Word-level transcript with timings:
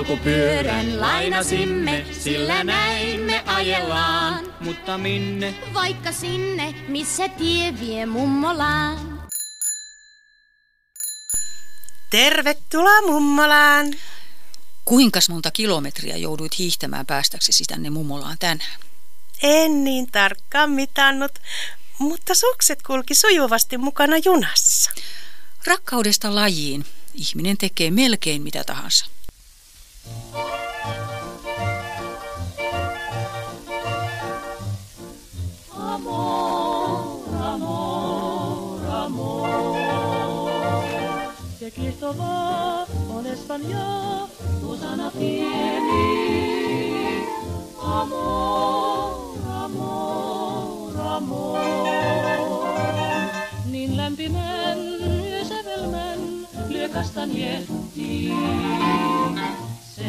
Polkupyörän 0.00 1.00
lainasimme, 1.00 2.06
sillä 2.20 2.64
näin 2.64 3.20
me 3.20 3.42
ajellaan. 3.46 4.54
Mutta 4.60 4.98
minne? 4.98 5.54
Vaikka 5.74 6.12
sinne, 6.12 6.74
missä 6.88 7.28
tie 7.28 7.80
vie 7.80 8.06
mummolaan. 8.06 9.22
Tervetuloa 12.10 13.02
mummolaan. 13.06 13.86
Kuinkas 14.84 15.28
monta 15.28 15.50
kilometriä 15.50 16.16
jouduit 16.16 16.58
hiihtämään 16.58 17.06
päästäksesi 17.06 17.64
tänne 17.64 17.90
mummolaan 17.90 18.36
tänään? 18.38 18.80
En 19.42 19.84
niin 19.84 20.06
tarkkaan 20.12 20.70
mitannut, 20.70 21.32
mutta 21.98 22.34
sukset 22.34 22.82
kulki 22.82 23.14
sujuvasti 23.14 23.78
mukana 23.78 24.16
junassa. 24.24 24.90
Rakkaudesta 25.66 26.34
lajiin 26.34 26.84
ihminen 27.14 27.58
tekee 27.58 27.90
melkein 27.90 28.42
mitä 28.42 28.64
tahansa. 28.64 29.06
Amor, 35.72 37.28
amor, 37.52 38.80
amor. 38.86 39.48
Se 41.58 41.70
Cristobal 41.70 42.86
on 43.10 43.26
Espanja, 43.26 44.28
osana 44.66 45.10
pieni. 45.10 46.06
Amor, 47.82 49.38
amor, 49.64 51.00
amor. 51.00 51.60
Niin 53.70 53.96
lämpimän 53.96 54.78
yösävelmän 55.30 56.20
lyö 56.68 56.88
kastanjetti. 56.88 58.32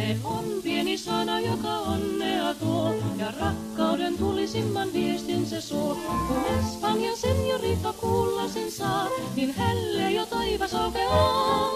Se 0.02 0.17
on 0.23 0.45
pieni 0.63 0.97
sana, 0.97 1.39
joka 1.39 1.77
onnea 1.77 2.53
tuo, 2.53 2.95
ja 3.17 3.33
rakkauden 3.39 4.17
tulisimman 4.17 4.93
viestin 4.93 5.45
se 5.45 5.61
suo. 5.61 5.97
Kun 6.27 6.43
Espanjan 6.59 7.17
senjorita 7.17 7.93
kuulla 7.93 8.47
sen 8.47 8.71
saa, 8.71 9.08
niin 9.35 9.53
hälle 9.53 10.11
jo 10.11 10.25
taivas 10.25 10.73
aukeaa. 10.73 11.69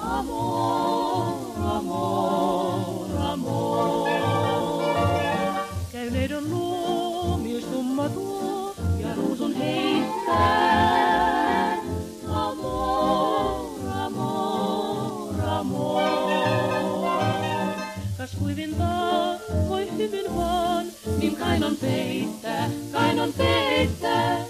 Amor, 0.00 1.32
amor, 1.64 3.06
amor. 3.20 4.08
Käy 5.92 6.10
neidon 6.10 6.50
luo, 6.50 7.36
mies 7.36 7.64
tumma 7.64 8.08
tuo, 8.08 8.74
ja 8.98 9.14
ruusun 9.14 9.54
heittää. 9.54 11.05
Kas 18.26 18.38
kuivintaa 18.38 19.38
voi 19.68 19.92
hyvin 19.96 20.36
vaan, 20.36 20.86
niin 21.18 21.36
kainon 21.36 21.76
peittää, 21.76 22.70
kainon 22.92 23.32
peittää. 23.32 24.44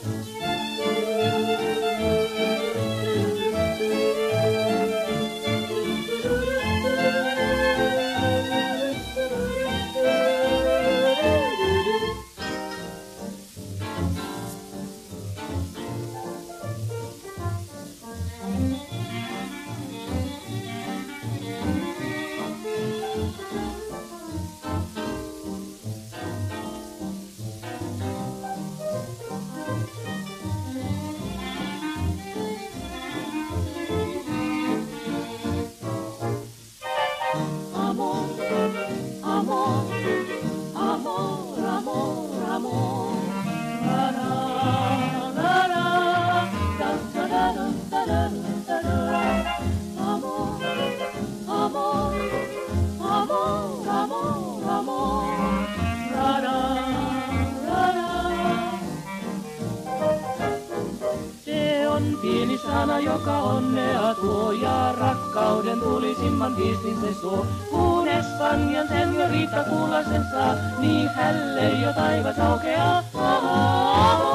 Viestin 66.56 67.00
se 67.00 67.14
suo. 67.20 67.46
Kun 67.70 68.08
Espanjan 68.08 68.88
senjorita 68.88 69.64
kuulla 69.64 70.02
sen 70.02 70.24
saa, 70.30 70.54
niin 70.78 71.08
hälle 71.08 71.68
jo 71.70 71.92
taivas 71.92 72.38
aukeaa. 72.38 73.02
Amor, 73.14 74.25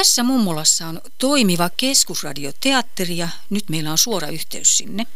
Tässä 0.00 0.22
mummolassa 0.22 0.88
on 0.88 1.00
toimiva 1.18 1.70
keskusradioteatteri 1.76 3.16
ja 3.16 3.28
nyt 3.50 3.68
meillä 3.68 3.90
on 3.90 3.98
suora 3.98 4.28
yhteys 4.28 4.78
sinne. 4.78 5.06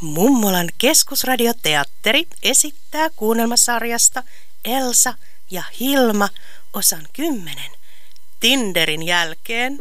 Mummolan 0.00 0.68
keskusradioteatteri 0.78 2.26
esittää 2.42 3.10
kuunnelmasarjasta 3.10 4.22
Elsa 4.64 5.14
ja 5.50 5.62
Hilma 5.80 6.28
osan 6.72 7.08
10 7.12 7.70
Tinderin 8.40 9.02
jälkeen. 9.02 9.78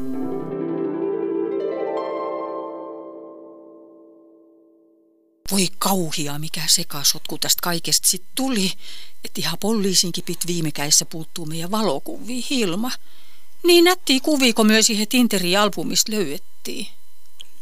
Voi 5.51 5.67
kauhia, 5.77 6.39
mikä 6.39 6.61
sekasotku 6.67 7.37
tästä 7.37 7.59
kaikesta 7.63 8.07
sitten 8.07 8.31
tuli, 8.35 8.71
että 9.25 9.41
ihan 9.41 9.57
poliisinkin 9.59 10.23
pit 10.23 10.47
viime 10.47 10.71
kädessä 10.71 11.05
puuttuu 11.05 11.45
meidän 11.45 11.71
valokuviin 11.71 12.43
Hilma. 12.49 12.91
Niin 13.63 13.83
nättiä 13.83 14.19
kuvia, 14.23 14.53
kun 14.53 14.67
myös 14.67 14.85
siihen 14.87 15.07
Tinterin 15.07 15.59
albumista 15.59 16.11
löydettiin. 16.11 16.87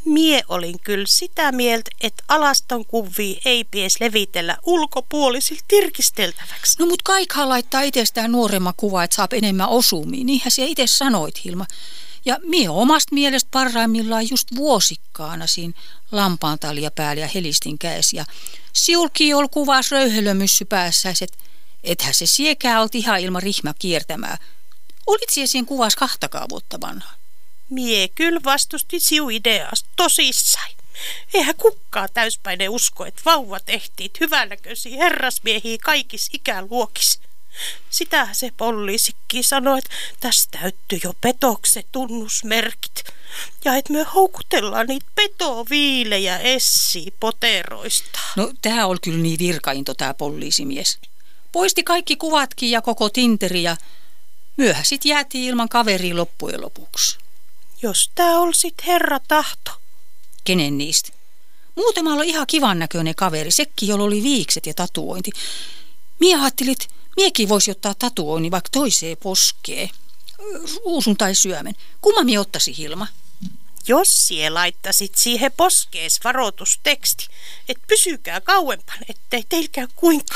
Mie 0.06 0.42
olin 0.50 0.80
kyllä 0.80 1.06
sitä 1.08 1.52
mieltä, 1.52 1.92
että 2.02 2.24
alaston 2.28 2.86
kuvia 2.86 3.42
ei 3.46 3.64
pies 3.64 4.00
levitellä 4.00 4.58
ulkopuolisille 4.64 5.62
tirkisteltäväksi. 5.68 6.80
No 6.80 6.86
mut 6.86 7.02
kaikhaa 7.02 7.50
laittaa 7.50 7.82
itsestään 7.82 8.32
nuoremman 8.32 8.74
kuva, 8.78 9.04
että 9.04 9.16
saap 9.16 9.34
enemmän 9.34 9.70
osumia. 9.70 10.24
Niinhän 10.24 10.52
sä 10.52 10.64
itse 10.66 10.88
sanoit, 10.88 11.46
Hilma. 11.46 11.66
Ja 12.26 12.40
mie 12.44 12.70
omasta 12.70 13.16
mielestä 13.16 13.48
parhaimmillaan 13.52 14.30
just 14.30 14.48
vuosikkaana 14.56 15.48
siinä 15.48 15.74
lampaantalia 16.12 16.92
päällä 16.92 17.22
ja 17.22 17.30
helistin 17.36 17.80
käes. 17.80 18.14
Ja 18.14 18.26
siulki 18.74 19.34
oli 19.34 19.48
kuvas 19.52 19.92
röyhelömyssy 19.92 20.66
päässä, 20.66 21.10
että 21.22 21.38
ethän 21.84 22.14
se 22.14 22.26
siekää 22.26 22.82
olti 22.82 22.98
ihan 22.98 23.20
ilman 23.20 23.44
rihmä 23.44 23.74
kiertämää. 23.80 24.38
Olit 25.08 25.30
siinä 25.30 25.68
kuvas 25.68 25.96
kahtakaa 25.96 26.46
vuotta 26.50 26.82
vanha. 26.82 27.14
Mie 27.70 28.08
kyllä 28.08 28.40
vastusti 28.46 29.00
siu 29.00 29.30
ideasta 29.30 29.90
tosissaan. 29.96 30.72
Eihän 31.34 31.56
kukkaa 31.56 32.08
täyspäinen 32.08 32.70
usko, 32.70 33.06
että 33.06 33.22
vauva 33.26 33.60
tehtiin 33.60 34.12
hyvännäköisiä 34.20 34.98
herrasmiehiä 34.98 35.78
kaikissa 35.84 36.32
ikäluokissa. 36.34 37.20
Sitähän 37.90 38.36
se 38.36 38.52
poliisikki 38.58 39.44
sanoi, 39.44 39.78
että 39.80 39.90
tästä 40.20 40.58
täyttyy 40.60 41.00
jo 41.04 41.14
petokset 41.22 41.88
tunnusmerkit. 41.92 43.04
Ja 43.66 43.76
että 43.76 43.94
me 43.94 44.04
houkutellaan 44.04 44.88
niitä 44.88 45.06
petoviilejä 45.16 46.40
essi 46.40 47.14
poteroista. 47.20 48.20
No 48.36 48.52
tää 48.62 48.88
oli 48.88 48.98
kyllä 49.04 49.18
niin 49.18 49.40
virkainto 49.40 49.94
tää 49.94 50.14
poliisimies. 50.14 51.00
Poisti 51.52 51.84
kaikki 51.84 52.16
kuvatkin 52.16 52.72
ja 52.72 52.82
koko 52.82 53.10
Tinteri 53.10 53.64
ja 53.64 53.78
myöhä 54.58 54.84
sit 54.84 55.06
jäätiin 55.06 55.44
ilman 55.44 55.70
kaveria 55.70 56.16
loppujen 56.16 56.62
lopuksi. 56.62 57.18
Jos 57.82 58.12
tää 58.16 58.40
ol 58.40 58.52
sit 58.56 58.76
herra 58.88 59.20
tahto. 59.28 59.72
Kenen 60.44 60.78
niistä? 60.78 61.10
Muutamalla 61.76 62.18
oli 62.18 62.30
ihan 62.30 62.48
kivan 62.48 62.80
näköinen 62.80 63.16
kaveri, 63.16 63.52
sekki, 63.52 63.88
jolla 63.88 64.04
oli 64.04 64.24
viikset 64.24 64.66
ja 64.66 64.74
tatuointi. 64.74 65.32
Mie 66.20 66.36
ajattelit, 66.36 66.88
miekin 67.18 67.50
voisi 67.50 67.72
ottaa 67.72 67.94
tatuoinnin 67.94 68.52
vaikka 68.52 68.70
toiseen 68.72 69.18
poskeen. 69.18 69.90
Ruusun 70.86 71.18
tai 71.18 71.36
syömen. 71.36 71.76
Kumma 72.02 72.24
mie 72.24 72.40
ottasi 72.40 72.78
Hilma? 72.78 73.08
Jos 73.88 74.28
sie 74.28 74.50
laittasit 74.50 75.16
siihen 75.16 75.52
poskees 75.52 76.20
varoitusteksti, 76.24 77.28
että 77.70 77.84
pysykää 77.88 78.42
kauempana, 78.42 79.02
ettei 79.10 79.44
teilkään 79.50 79.88
kuinka. 79.96 80.36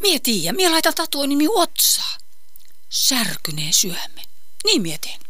Mie 0.00 0.18
tiiä, 0.18 0.52
mie 0.52 0.68
laitan 0.68 0.94
tatuoinnin 0.94 1.48
otsaa. 1.54 2.16
Särkyneen 2.88 3.72
syömme. 3.72 4.22
Niin 4.64 4.82
mie 4.82 4.98
teen. 4.98 5.20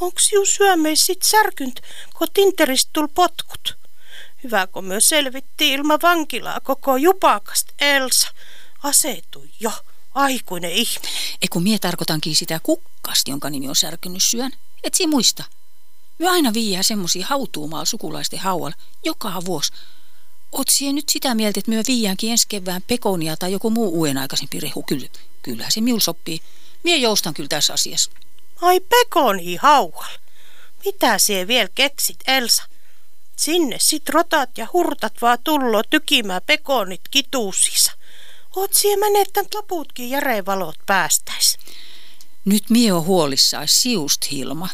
Onks 0.00 0.32
juu 0.32 0.46
syömeis 0.46 1.06
sit 1.06 1.22
särkynt, 1.22 1.80
kun 2.18 2.28
Tinteristä 2.34 2.90
tul 2.92 3.08
potkut? 3.14 3.76
Hyvä, 4.44 4.66
kun 4.66 4.84
myös 4.84 5.08
selvittiin 5.08 5.72
ilman 5.72 5.98
vankilaa 6.02 6.60
koko 6.60 6.96
jupakast 6.96 7.68
Elsa. 7.80 8.28
Asetui 8.82 9.50
jo, 9.60 9.72
aikuinen 10.14 10.70
ihminen. 10.70 11.12
Ei 11.42 11.48
kun 11.48 11.62
mie 11.62 11.78
tarkoitankin 11.78 12.36
sitä 12.36 12.60
kukkasta, 12.62 13.30
jonka 13.30 13.50
nimi 13.50 13.68
on 13.68 13.76
särkynyt 13.76 14.22
syön. 14.22 14.52
Et 14.84 14.94
si 14.94 15.06
muista. 15.06 15.44
Me 16.18 16.28
aina 16.28 16.54
viiää 16.54 16.82
semmosia 16.82 17.26
hautuumaalla 17.26 17.84
sukulaisten 17.84 18.38
haualla 18.38 18.76
joka 19.04 19.44
vuosi. 19.44 19.72
Oot 20.52 20.68
siihen 20.68 20.94
nyt 20.94 21.08
sitä 21.08 21.34
mieltä, 21.34 21.60
että 21.60 21.70
myö 21.70 21.82
viiäänkin 21.86 22.30
ensi 22.30 22.46
kevään 22.48 22.82
pekonia 22.82 23.36
tai 23.36 23.52
joku 23.52 23.70
muu 23.70 23.98
uuden 23.98 24.18
aikaisempi 24.18 24.60
rehu? 24.60 24.82
Kyllä, 24.82 25.08
kyllähän 25.42 25.72
se 25.72 25.80
miul 25.80 25.98
sopii. 25.98 26.40
Mie 26.82 26.96
joustan 26.96 27.34
kyllä 27.34 27.48
tässä 27.48 27.72
asiassa. 27.72 28.10
Ai 28.60 28.80
pekoni 28.80 29.56
hauhal. 29.56 30.18
Mitä 30.84 31.18
sie 31.18 31.46
vielä 31.46 31.68
keksit, 31.74 32.18
Elsa? 32.26 32.62
Sinne 33.36 33.76
sit 33.80 34.08
rotat 34.08 34.58
ja 34.58 34.66
hurtat 34.72 35.12
vaan 35.22 35.38
tullo 35.44 35.82
tykimään 35.82 36.42
pekonit 36.46 37.00
kituusissa. 37.10 37.92
Oot 38.56 38.74
sie 38.74 38.96
menettänyt 38.96 39.54
loputkin 39.54 40.10
järevalot 40.10 40.76
päästäis. 40.86 41.58
Nyt 42.44 42.70
mie 42.70 42.92
on 42.92 43.04
huolissaan 43.04 43.68
siust, 43.68 44.30
Hilma. 44.30 44.68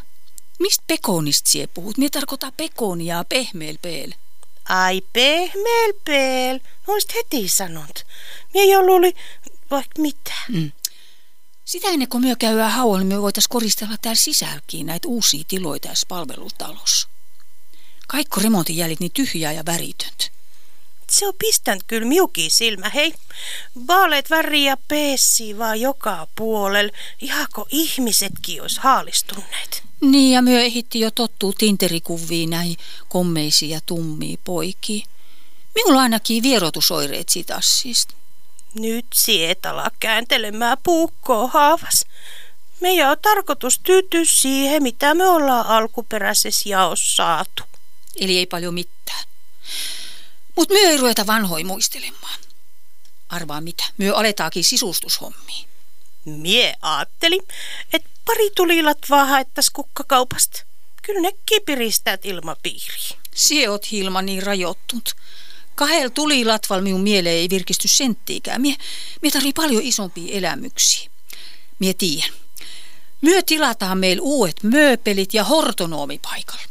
Mistä 0.58 0.84
pekonista 0.86 1.50
sie 1.50 1.66
puhut? 1.66 1.98
Mie 1.98 2.10
tarkoittaa 2.10 2.52
pekonia 2.56 3.24
pehmeelpeel. 3.28 4.12
Ai 4.68 5.02
pehmeelpeel. 5.12 6.60
Oisit 6.86 7.14
heti 7.14 7.48
sanonut. 7.48 8.06
Mie 8.54 8.72
jo 8.72 8.82
luuli 8.82 9.14
vaikka 9.70 10.02
mitä. 10.02 10.34
Mm. 10.48 10.72
Sitä 11.68 11.88
ennen 11.88 12.08
kuin 12.08 12.24
myö 12.24 12.36
käydään 12.36 12.70
haualla, 12.70 12.98
niin 12.98 13.08
me 13.08 13.22
voitais 13.22 13.48
koristella 13.48 13.96
täällä 14.02 14.16
sisälläkin 14.16 14.86
näitä 14.86 15.08
uusia 15.08 15.44
tiloja 15.48 15.80
tässä 15.80 16.06
palvelutalossa. 16.08 17.08
Kaikko 18.06 18.40
remontin 18.40 18.76
jäljet 18.76 19.00
niin 19.00 19.12
tyhjää 19.12 19.52
ja 19.52 19.66
väritöntä. 19.66 20.24
Se 21.10 21.26
on 21.26 21.34
pistänyt 21.38 21.84
kyllä 21.86 22.08
miuki 22.08 22.50
silmä, 22.50 22.88
hei. 22.88 23.14
Vaaleet 23.86 24.30
väriä 24.30 24.76
peessi 24.88 25.58
vaan 25.58 25.80
joka 25.80 26.26
puolella, 26.36 26.92
ihako 27.20 27.66
ihmisetkin 27.70 28.62
olisi 28.62 28.80
haalistuneet. 28.80 29.82
Niin 30.00 30.32
ja 30.32 30.42
myö 30.42 30.60
ehitti 30.60 31.00
jo 31.00 31.10
tottuu 31.10 31.52
tinterikuviin 31.52 32.50
näihin 32.50 32.76
kommeisiin 33.08 33.70
ja 33.70 33.80
tummii 33.86 34.36
poikiin. 34.44 35.06
Minulla 35.74 36.00
ainakin 36.00 36.42
vierotusoireet 36.42 37.28
siitä 37.28 37.56
assista. 37.56 38.17
Nyt 38.74 39.06
sietala 39.14 39.90
kääntelemään 40.00 40.78
puukkoa 40.82 41.46
haavas. 41.46 42.04
Meidän 42.80 43.10
on 43.10 43.16
tarkoitus 43.22 43.78
tyytyä 43.78 44.24
siihen, 44.24 44.82
mitä 44.82 45.14
me 45.14 45.26
ollaan 45.26 45.66
alkuperäisessä 45.66 46.68
jaossa 46.68 47.16
saatu. 47.16 47.62
Eli 48.20 48.38
ei 48.38 48.46
paljon 48.46 48.74
mitään. 48.74 49.24
Mutta 50.56 50.74
myö 50.74 50.90
ei 50.90 50.96
ruveta 50.96 51.26
vanhoi 51.26 51.64
muistelemaan. 51.64 52.38
Arvaa 53.28 53.60
mitä, 53.60 53.84
myö 53.98 54.14
aletaakin 54.14 54.64
sisustushommiin. 54.64 55.68
Mie 56.24 56.74
ajattelin, 56.82 57.42
että 57.92 58.10
pari 58.24 58.50
tulilat 58.56 58.98
vaan 59.10 59.28
haettais 59.28 59.70
kukkakaupasta. 59.70 60.62
Kyllä 61.02 61.20
ne 61.20 61.32
kipiristäät 61.46 62.26
ilmapiiriin. 62.26 63.18
Sie 63.34 63.68
oot 63.68 63.90
Hilma 63.92 64.22
niin 64.22 64.42
rajoittunut. 64.42 65.16
Kahdella 65.78 66.10
tulilatval 66.10 66.80
minun 66.80 67.00
mieleen 67.00 67.36
ei 67.36 67.50
virkisty 67.50 67.88
senttiikään. 67.88 68.60
Mie, 68.60 68.76
mie 69.22 69.30
tarvii 69.30 69.52
paljon 69.52 69.82
isompia 69.82 70.38
elämyksiä. 70.38 71.10
Mie 71.78 71.94
tiedän. 71.94 72.30
Myö 73.20 73.42
tilataan 73.42 73.98
meillä 73.98 74.22
uudet 74.22 74.62
mööpelit 74.62 75.34
ja 75.34 75.44
hortonoomi 75.44 76.18
paikalla. 76.18 76.62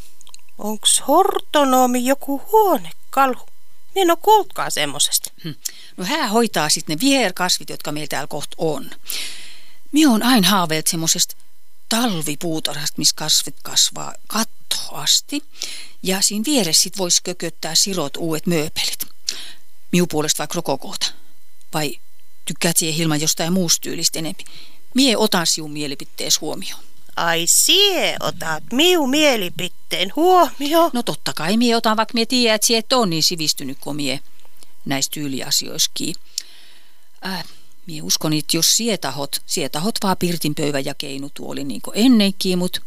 Onks 0.58 1.04
hortonoomi 1.08 2.06
joku 2.06 2.42
huonekalu? 2.52 3.48
Mie 3.96 4.02
en 4.02 4.12
oo 4.12 4.18
kuultkaan 4.18 4.72
semmosesta. 4.72 5.32
Hm. 5.44 5.54
No 5.98 6.06
hän 6.06 6.30
hoitaa 6.30 6.70
sitten 6.70 6.98
ne 6.98 7.02
viherkasvit, 7.02 7.70
jotka 7.70 7.92
meillä 7.92 8.08
täällä 8.08 8.28
kohta 8.28 8.56
on. 8.58 8.90
Mie 9.92 10.08
on 10.08 10.24
aina 10.24 10.50
haaveillut 10.50 10.88
semmosesta 10.88 11.36
talvipuutarhasta, 11.90 12.98
missä 12.98 13.16
kasvit 13.16 13.56
kasvaa 13.64 14.14
katto 14.28 14.76
asti. 14.92 15.44
Ja 16.04 16.22
siinä 16.22 16.46
vieressä 16.46 16.84
sit 16.84 16.98
voisi 16.98 17.24
kököttää 17.24 17.76
sirot 17.76 18.18
uudet 18.18 18.48
mööpelit. 18.48 19.00
Miu 19.92 20.08
puolesta 20.08 20.38
vai 20.38 20.48
krokokoota? 20.48 21.14
Vai 21.74 22.00
tykkäät 22.46 22.78
siihen 22.78 22.96
Hilma 22.96 23.16
jostain 23.16 23.54
muusta 23.54 23.82
tyylistä 23.82 24.20
enempi? 24.20 24.44
Mie 24.94 25.18
otan 25.18 25.48
sinun 25.48 25.72
mielipitees 25.72 26.42
huomioon. 26.42 26.84
Ai 27.16 27.44
sie 27.48 28.18
otat 28.20 28.64
miu 28.74 29.08
mielipitteen 29.08 30.12
huomioon. 30.16 30.92
No 30.94 31.04
totta 31.04 31.34
kai 31.34 31.58
mie 31.58 31.76
otan, 31.76 31.98
vaikka 31.98 32.14
mie 32.14 32.26
tiedän, 32.26 32.56
että 32.56 32.68
sie 32.68 32.78
et 32.78 32.94
on 32.94 33.10
niin 33.10 33.24
sivistynyt 33.24 33.78
kuin 33.82 33.96
mie 33.96 34.20
näistä 34.86 35.14
tyyliasioissakin. 35.14 36.16
Äh, 37.26 37.46
mie 37.88 38.02
uskon, 38.02 38.34
että 38.34 38.58
jos 38.58 38.78
sietahot, 38.78 39.42
sietahot 39.46 39.96
vaan 40.04 40.18
pirtin 40.18 40.56
pöyvä 40.56 40.80
ja 40.80 40.94
keinutuoli 40.94 41.64
niin 41.64 41.82
kuin 41.82 41.98
ennenkin, 41.98 42.58
mutta 42.58 42.82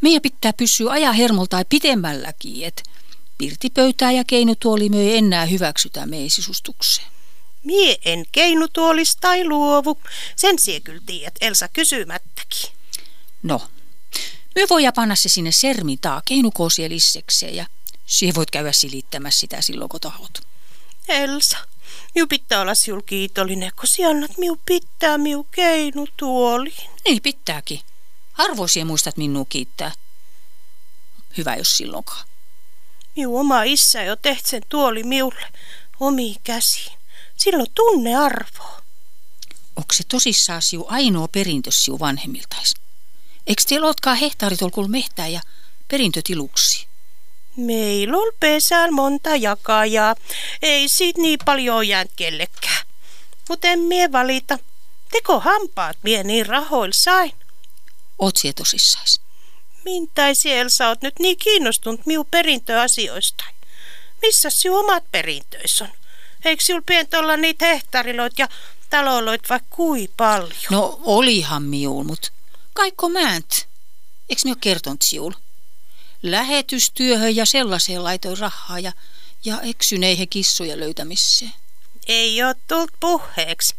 meidän 0.00 0.22
pitää 0.22 0.52
pysyä 0.52 0.92
aja 0.92 1.12
hermolta 1.12 1.50
tai 1.50 1.64
pitemmälläkin, 1.68 2.64
että 2.64 2.82
pirtipöytää 3.38 4.12
ja 4.12 4.24
keinutuoli 4.24 4.88
me 4.88 5.00
ei 5.00 5.16
enää 5.16 5.46
hyväksytä 5.46 6.06
meidän 6.06 6.30
sisustukseen. 6.30 7.08
Mie 7.64 7.96
en 8.04 8.24
keinutuolis 8.32 9.16
tai 9.16 9.48
luovu. 9.48 9.98
Sen 10.36 10.58
sie 10.58 10.80
kyllä 10.80 11.02
tiedät, 11.06 11.34
Elsa 11.40 11.68
kysymättäkin. 11.68 12.70
No, 13.42 13.68
me 14.54 14.66
voidaan 14.70 14.92
panna 14.96 15.16
se 15.16 15.28
sinne 15.28 15.52
sermitaa 15.52 16.22
keinukoosielissekseen 16.24 17.56
ja 17.56 17.66
siihen 18.06 18.34
voit 18.34 18.50
käydä 18.50 18.72
silittämässä 18.72 19.40
sitä 19.40 19.62
silloin, 19.62 19.88
kun 19.88 20.00
tahot. 20.00 20.38
Elsa, 21.08 21.58
miu 22.14 22.26
pitää 22.26 22.60
olla 22.60 22.74
siul 22.74 23.00
kiitollinen, 23.00 23.72
kun 23.80 24.06
annat 24.08 24.38
miu 24.38 24.60
pitää 24.66 25.18
miu 25.18 25.44
keinutuoliin. 25.44 26.90
Niin 27.04 27.22
pitääkin. 27.22 27.80
Harvoisia 28.34 28.84
muistat 28.84 29.16
minua 29.16 29.46
kiittää. 29.48 29.92
Hyvä, 31.36 31.56
jos 31.56 31.76
silloinkaan. 31.76 32.26
Miu 33.16 33.36
oma 33.36 33.62
isä 33.62 34.02
jo 34.02 34.16
teht 34.16 34.46
sen 34.46 34.62
tuoli 34.68 35.02
miulle 35.02 35.46
omiin 36.00 36.36
käsiin. 36.44 36.98
Silloin 37.36 37.70
tunne 37.74 38.16
arvoa. 38.16 38.82
Onko 39.76 39.92
se 39.92 40.04
tosissaan 40.08 40.62
siu 40.62 40.86
ainoa 40.88 41.28
perintö 41.28 41.70
siu 41.72 42.00
vanhemmiltais? 42.00 42.74
Eikö 43.46 43.62
teillä 43.68 43.86
ootkaan 43.86 44.16
hehtaaritolkulla 44.16 44.88
mehtää 44.88 45.28
ja 45.28 45.40
perintötiluksi? 45.88 46.86
Meillä 47.56 48.16
on 48.16 48.32
pesään 48.40 48.94
monta 48.94 49.36
jakajaa. 49.36 50.14
Ei 50.62 50.88
siitä 50.88 51.20
niin 51.20 51.38
paljon 51.44 51.88
jäänyt 51.88 52.12
kellekään. 52.16 52.86
Mutta 53.48 53.68
en 53.68 53.78
mie 53.78 54.12
valita. 54.12 54.58
Teko 55.12 55.40
hampaat 55.40 55.96
mie 56.02 56.22
niin 56.22 56.46
rahoil 56.46 56.92
sain. 56.94 57.32
Oot 58.18 58.36
sie 58.36 58.52
tosissais? 58.52 59.20
Mintai 59.84 60.34
siellä 60.34 60.68
sä 60.68 60.88
oot 60.88 61.02
nyt 61.02 61.18
niin 61.18 61.38
kiinnostunut 61.38 62.06
miu 62.06 62.24
perintöasioista? 62.24 63.44
Missä 64.22 64.50
sinun 64.50 64.78
omat 64.78 65.04
perintöis 65.12 65.82
on? 65.82 65.88
Eikö 66.44 66.64
sinulla 66.64 66.84
pientä 66.86 67.18
olla 67.18 67.36
niitä 67.36 67.66
hehtaariloit 67.66 68.38
ja 68.38 68.48
taloloit 68.90 69.50
vaikka 69.50 69.76
kui 69.76 70.08
paljon? 70.16 70.52
No 70.70 71.00
olihan 71.02 71.62
miul, 71.62 72.02
mut 72.02 72.32
kaikko 72.72 73.08
mänt. 73.08 73.68
Eiks 74.28 74.44
mi 74.44 74.50
oo 74.50 74.56
kertonut 74.60 75.02
siul? 75.02 75.32
Lähetystyöhön 76.22 77.36
ja 77.36 77.46
sellaiseen 77.46 78.04
laitoin 78.04 78.38
rahaa 78.38 78.78
ja, 78.78 78.92
ja 79.44 79.60
eksyneihin 79.60 80.28
kissoja 80.28 80.80
löytämiseen. 80.80 81.52
Ei 82.06 82.42
oo 82.42 82.54
tullut 82.68 82.92
puheeksi. 83.00 83.74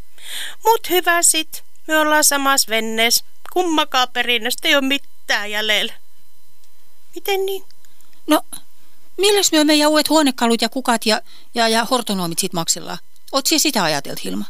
Mut 0.64 0.90
hyvä 0.90 1.24
sit. 1.24 1.64
Me 1.88 1.98
ollaan 1.98 2.24
samassa 2.24 2.70
venneessä. 2.70 3.26
Kummakaan 3.56 4.08
perinnöstä 4.14 4.68
ei 4.68 4.76
ole 4.76 4.88
mitään 4.88 5.52
jäljellä. 5.52 5.94
Miten 7.16 7.46
niin? 7.46 7.64
No, 8.28 8.42
milläs 9.18 9.52
myö 9.52 9.64
meidän 9.64 9.90
uudet 9.90 10.10
huonekalut 10.10 10.62
ja 10.62 10.70
kukat 10.70 11.06
ja, 11.06 11.22
ja, 11.54 11.68
ja 11.68 11.86
hortonomit 11.86 12.40
sit 12.40 12.54
maksellaan? 12.54 12.98
Oot 13.32 13.46
sie 13.46 13.60
sitä 13.60 13.84
ajatelt, 13.84 14.24
Hilma? 14.24 14.46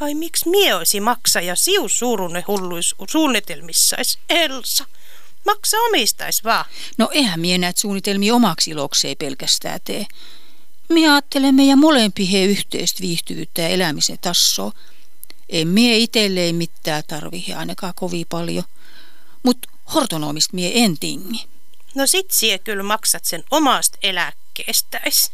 Ai 0.00 0.14
miksi 0.14 0.48
mie 0.48 0.74
olisi 0.74 1.00
maksaja 1.00 1.56
siu 1.56 1.88
suurunne 1.88 2.44
hulluis 2.48 2.94
suunnitelmissais, 3.10 4.18
Elsa? 4.28 4.84
Maksa 5.46 5.76
omistais 5.76 6.44
vaan. 6.44 6.64
No 6.98 7.08
eihän 7.12 7.40
mie 7.40 7.58
näet 7.58 7.76
suunnitelmia 7.76 8.34
omaksi 8.34 8.70
ilokseen 8.70 9.16
pelkästään 9.16 9.80
tee. 9.84 10.06
minä 10.88 11.12
ajattelen 11.12 11.54
meidän 11.54 11.78
molempi 11.78 12.32
he 12.32 12.44
yhteistä 12.44 13.00
viihtyvyyttä 13.00 13.62
ja 13.62 13.68
elämisen 13.68 14.18
tassoa. 14.20 14.72
En 15.48 15.68
mie 15.68 15.98
itselleen 15.98 16.54
mitään 16.54 17.02
tarvihi 17.06 17.52
ainakaan 17.52 17.94
kovin 17.96 18.26
paljon, 18.28 18.64
mutta 19.42 19.68
hortonomista 19.94 20.54
mie 20.54 20.72
en 20.74 20.98
tingi. 20.98 21.46
No 21.94 22.06
sit 22.06 22.30
sie 22.30 22.58
kyllä 22.58 22.82
maksat 22.82 23.24
sen 23.24 23.44
omasta 23.50 23.98
eläkkeestäis. 24.02 25.32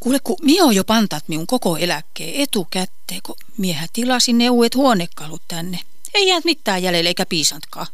Kuule, 0.00 0.18
kun 0.24 0.36
mie 0.42 0.62
on 0.62 0.74
jo 0.74 0.84
pantat 0.84 1.28
minun 1.28 1.46
koko 1.46 1.76
eläkkeen 1.76 2.42
etukätteen, 2.42 3.20
kun 3.22 3.36
miehän 3.56 3.88
tilasin 3.92 4.38
ne 4.38 4.50
uudet 4.50 4.74
huonekalut 4.74 5.42
tänne. 5.48 5.80
Ei 6.14 6.28
jää 6.28 6.40
mitään 6.44 6.82
jäljelle 6.82 7.08
eikä 7.08 7.26
piisantkaan. 7.26 7.86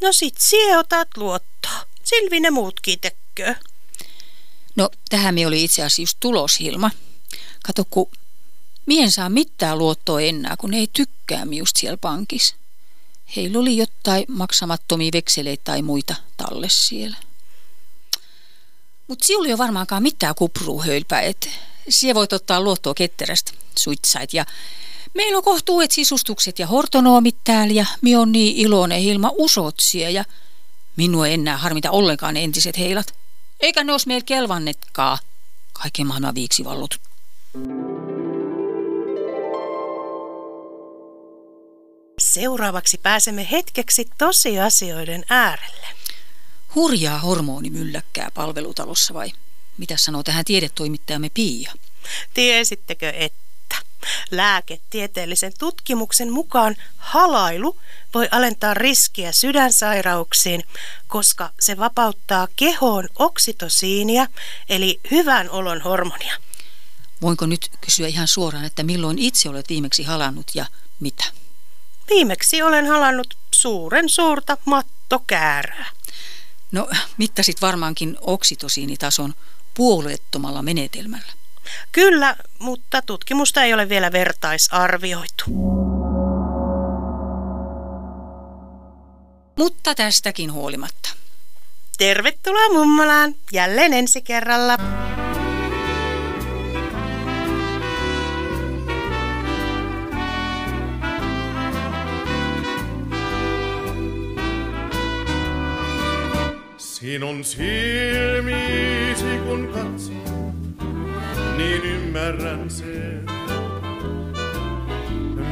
No 0.00 0.12
sit 0.12 0.34
sie 0.38 0.78
otat 0.78 1.08
luottoa. 1.16 1.86
Silvi 2.04 2.40
ne 2.40 2.50
muutkin 2.50 3.00
tekköö. 3.00 3.54
No, 4.76 4.90
tähän 5.08 5.34
me 5.34 5.46
oli 5.46 5.64
itse 5.64 5.82
asiassa 5.82 6.02
just 6.02 6.16
tulos, 6.20 6.60
Hilma. 6.60 6.90
Kato, 7.62 7.84
kun 7.90 8.10
mien 8.86 9.12
saa 9.12 9.28
mitään 9.28 9.78
luottoa 9.78 10.20
enää, 10.20 10.56
kun 10.56 10.74
ei 10.74 10.88
tykkää 10.92 11.46
just 11.50 11.76
siellä 11.76 11.96
pankissa. 11.96 12.56
Heillä 13.36 13.58
oli 13.58 13.76
jotain 13.76 14.24
maksamattomia 14.28 15.10
vekseleitä 15.12 15.64
tai 15.64 15.82
muita 15.82 16.14
talle 16.36 16.68
siellä. 16.68 17.16
Mutta 19.08 19.26
sinulla 19.26 19.46
ei 19.46 19.52
ole 19.52 19.58
varmaankaan 19.58 20.02
mitään 20.02 20.34
kupruu 20.34 20.82
höylpä, 20.82 21.20
että 21.20 21.48
sie 21.88 22.14
voit 22.14 22.32
ottaa 22.32 22.60
luottoa 22.60 22.94
ketterästä, 22.94 23.52
suitsait. 23.78 24.34
Ja 24.34 24.46
meillä 25.14 25.38
on 25.38 25.44
kohtuuet 25.44 25.90
sisustukset 25.90 26.58
ja 26.58 26.66
hortonoomit 26.66 27.36
täällä 27.44 27.74
ja 27.74 27.86
mi 28.00 28.16
on 28.16 28.32
niin 28.32 28.56
iloinen 28.56 29.00
ilma 29.00 29.30
usotsia 29.34 30.10
ja 30.10 30.24
minua 30.96 31.28
enää 31.28 31.56
harmita 31.56 31.90
ollenkaan 31.90 32.34
ne 32.34 32.44
entiset 32.44 32.78
heilat. 32.78 33.14
Eikä 33.60 33.84
ne 33.84 33.92
olisi 33.92 34.08
meillä 34.08 34.24
kelvannetkaan. 34.24 35.18
Kaiken 35.72 36.06
maailman 36.06 36.34
viiksivallut. 36.34 37.00
Seuraavaksi 42.22 42.98
pääsemme 42.98 43.48
hetkeksi 43.50 44.08
tosiasioiden 44.18 45.24
äärelle. 45.30 45.86
Hurjaa 46.74 47.18
hormonimylläkkää 47.18 48.30
palvelutalossa 48.34 49.14
vai? 49.14 49.32
Mitä 49.78 49.96
sanoo 49.96 50.22
tähän 50.22 50.44
tiedetoimittajamme 50.44 51.30
Pia? 51.34 51.72
Tiesittekö, 52.34 53.10
että 53.10 53.76
lääketieteellisen 54.30 55.52
tutkimuksen 55.58 56.32
mukaan 56.32 56.76
halailu 56.96 57.80
voi 58.14 58.28
alentaa 58.30 58.74
riskiä 58.74 59.32
sydänsairauksiin, 59.32 60.64
koska 61.08 61.50
se 61.60 61.76
vapauttaa 61.78 62.48
kehoon 62.56 63.08
oksitosiinia, 63.18 64.26
eli 64.68 65.00
hyvän 65.10 65.50
olon 65.50 65.80
hormonia. 65.80 66.36
Voinko 67.22 67.46
nyt 67.46 67.70
kysyä 67.80 68.08
ihan 68.08 68.28
suoraan, 68.28 68.64
että 68.64 68.82
milloin 68.82 69.18
itse 69.18 69.48
olet 69.48 69.68
viimeksi 69.68 70.02
halannut 70.02 70.46
ja 70.54 70.66
mitä? 71.00 71.41
Viimeksi 72.14 72.62
olen 72.62 72.86
halannut 72.86 73.34
suuren 73.50 74.08
suurta 74.08 74.56
mattokäärää. 74.64 75.90
No, 76.72 76.88
mittasit 77.16 77.62
varmaankin 77.62 78.16
oksitosiinitason 78.20 79.34
puolueettomalla 79.74 80.62
menetelmällä. 80.62 81.32
Kyllä, 81.92 82.36
mutta 82.58 83.02
tutkimusta 83.02 83.62
ei 83.62 83.74
ole 83.74 83.88
vielä 83.88 84.12
vertaisarvioitu. 84.12 85.44
Mutta 89.58 89.94
tästäkin 89.94 90.52
huolimatta. 90.52 91.08
Tervetuloa 91.98 92.68
mummolaan 92.72 93.34
jälleen 93.52 93.92
ensi 93.92 94.22
kerralla. 94.22 94.76
Sinun 107.02 107.44
silmiisi 107.44 109.24
kun 109.46 109.68
katson, 109.74 110.54
niin 111.56 111.82
ymmärrän 111.82 112.70
sen. 112.70 113.26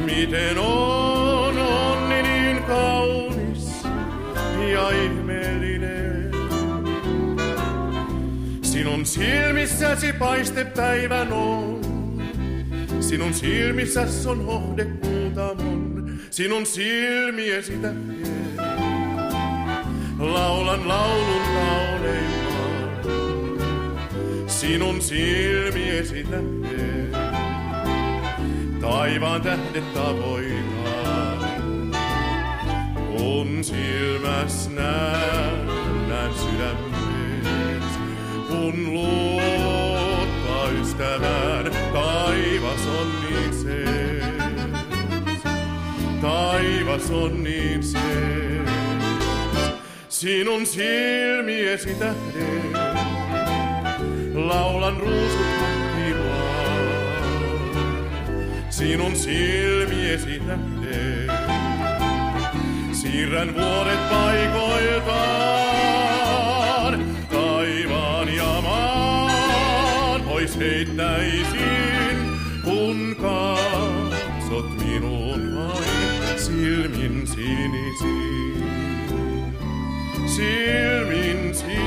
Miten 0.05 0.57
on 0.57 1.57
onni 1.57 2.21
niin 2.21 2.63
kaunis 2.63 3.83
ja 4.73 4.89
ihmeellinen. 4.89 6.31
Sinun 8.61 9.05
silmissäsi 9.05 10.13
paiste 10.13 10.65
päivän 10.65 11.33
on. 11.33 11.81
Sinun 12.99 13.33
silmissäsi 13.33 14.29
on 14.29 14.45
hohde 14.45 14.85
kuutamon. 14.85 16.19
Sinun 16.29 16.65
silmiesi 16.65 17.73
tähden. 17.73 18.70
Laulan 20.21 20.87
laulun 20.87 21.41
kauneimman. 21.53 22.91
Sinun 24.47 25.01
silmiesi 25.01 26.23
tähden. 26.23 27.11
Taivaan 28.81 29.41
tähdet 29.41 29.93
tavoitan. 29.93 31.39
Kun 33.07 33.63
silmäs 33.63 34.69
näen, 34.69 35.67
näen 36.07 36.31
sydämes. 36.33 37.91
Kun 38.47 38.93
luottaa 38.93 40.69
ystävän, 40.81 41.71
taivas 41.93 42.87
on 42.99 43.07
niin 43.21 43.53
se. 43.53 43.85
Taivas 46.21 47.11
on 47.11 47.43
niin 47.43 47.83
se. 47.83 48.80
Sinun 50.21 50.65
silmiesi 50.65 51.93
tähden 51.93 52.73
laulan 54.33 54.97
ruusut 54.97 55.47
kukkimaan. 55.59 56.81
Sinun 58.69 59.15
silmiesi 59.15 60.41
tähden 60.47 61.31
siirrän 62.91 63.55
vuodet 63.55 64.09
paikoiltaan. 64.09 65.45
Taivaan 67.31 68.35
ja 68.35 68.61
maan 68.61 70.21
pois 70.21 70.59
heittäisin, 70.59 72.17
kun 72.63 73.15
katsot 73.21 74.85
minun 74.85 75.55
vain 75.55 76.39
silmin 76.39 77.27
sinisiin 77.27 78.80
silmin 80.31 81.53
sinisin. 81.53 81.80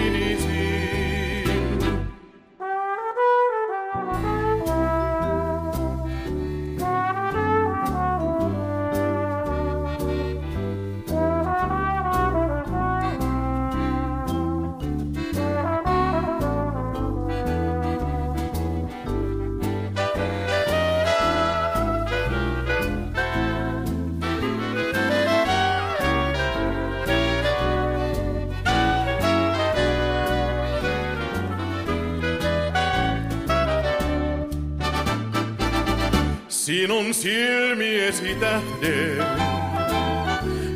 Sinun 37.04 37.14
silmiesi 37.14 38.34
tähden 38.34 39.18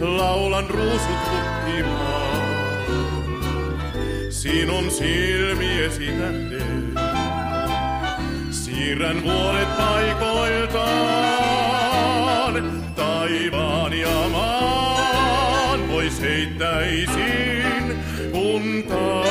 laulan 0.01 0.71
ruusut 0.71 1.19
kukkimaan. 1.31 2.39
Sinun 4.31 4.91
silmiesi 4.91 6.07
tähden 6.07 6.95
siirrän 8.51 9.23
vuodet 9.25 9.77
paikoiltaan. 9.77 10.99
Taivaan 12.97 13.93
ja 13.99 14.29
maan 14.33 15.81
pois 15.83 16.21
heittäisin, 16.21 17.99
kun 18.33 18.83
katsot 18.89 19.28